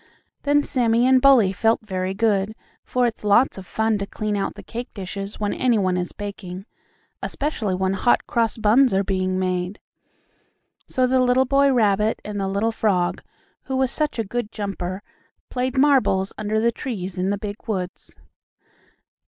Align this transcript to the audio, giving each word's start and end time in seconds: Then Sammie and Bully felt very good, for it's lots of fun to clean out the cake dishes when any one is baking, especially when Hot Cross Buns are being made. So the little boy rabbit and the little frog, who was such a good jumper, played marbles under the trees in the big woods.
Then 0.41 0.63
Sammie 0.63 1.05
and 1.05 1.21
Bully 1.21 1.53
felt 1.53 1.81
very 1.85 2.15
good, 2.15 2.55
for 2.83 3.05
it's 3.05 3.23
lots 3.23 3.59
of 3.59 3.67
fun 3.67 3.99
to 3.99 4.07
clean 4.07 4.35
out 4.35 4.55
the 4.55 4.63
cake 4.63 4.91
dishes 4.95 5.39
when 5.39 5.53
any 5.53 5.77
one 5.77 5.95
is 5.95 6.11
baking, 6.11 6.65
especially 7.21 7.75
when 7.75 7.93
Hot 7.93 8.25
Cross 8.25 8.57
Buns 8.57 8.95
are 8.95 9.03
being 9.03 9.37
made. 9.37 9.79
So 10.87 11.05
the 11.05 11.21
little 11.21 11.45
boy 11.45 11.71
rabbit 11.71 12.19
and 12.25 12.39
the 12.39 12.47
little 12.47 12.71
frog, 12.71 13.21
who 13.65 13.75
was 13.75 13.91
such 13.91 14.17
a 14.17 14.23
good 14.23 14.51
jumper, 14.51 15.03
played 15.51 15.77
marbles 15.77 16.33
under 16.35 16.59
the 16.59 16.71
trees 16.71 17.19
in 17.19 17.29
the 17.29 17.37
big 17.37 17.67
woods. 17.67 18.15